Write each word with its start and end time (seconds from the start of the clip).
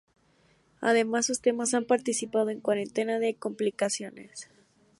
Además, 0.79 1.27
sus 1.27 1.41
temas 1.41 1.75
han 1.75 1.85
participado 1.85 2.49
en 2.49 2.55
una 2.55 2.63
cuarentena 2.63 3.19
de 3.19 3.35
compilaciones. 3.35 4.49